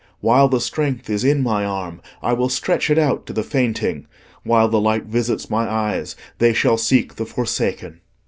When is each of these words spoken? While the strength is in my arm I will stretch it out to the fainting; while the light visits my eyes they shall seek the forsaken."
While 0.19 0.47
the 0.49 0.59
strength 0.59 1.11
is 1.11 1.23
in 1.23 1.43
my 1.43 1.63
arm 1.63 2.01
I 2.23 2.33
will 2.33 2.49
stretch 2.49 2.89
it 2.89 2.97
out 2.97 3.27
to 3.27 3.33
the 3.33 3.43
fainting; 3.43 4.07
while 4.41 4.67
the 4.67 4.81
light 4.81 5.03
visits 5.05 5.47
my 5.47 5.69
eyes 5.69 6.15
they 6.39 6.53
shall 6.53 6.77
seek 6.79 7.17
the 7.17 7.25
forsaken." 7.27 8.01